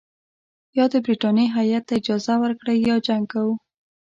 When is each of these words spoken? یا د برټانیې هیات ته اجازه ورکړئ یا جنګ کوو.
یا 0.77 0.85
د 0.93 0.95
برټانیې 1.05 1.45
هیات 1.57 1.83
ته 1.87 1.93
اجازه 1.99 2.33
ورکړئ 2.43 2.77
یا 2.89 2.95
جنګ 3.07 3.23
کوو. 3.31 3.53